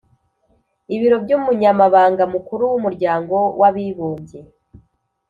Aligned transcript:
Ibiro 0.95 1.17
by 1.23 1.31
Umunyamabanga 1.37 2.23
Mukuru 2.33 2.63
w 2.71 2.73
Umuryango 2.79 3.35
w 3.59 3.63
Abibumbye 3.69 4.39